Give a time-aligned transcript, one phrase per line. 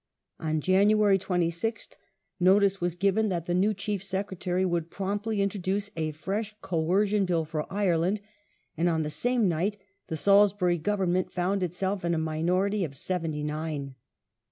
[0.39, 1.89] On January 26th
[2.39, 7.45] notice was given that the new Chief Secretary would promptly introduce a fresh Coercion Bill
[7.45, 8.19] for Ireland,
[8.75, 9.77] and on the same night
[10.07, 13.93] the Salisbury Goverament found itself in a minority of seventy nine.